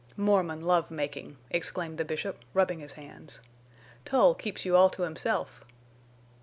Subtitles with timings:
[0.17, 3.39] "Mormon love making!" exclaimed the Bishop, rubbing his hands.
[4.03, 5.63] "Tull keeps you all to himself."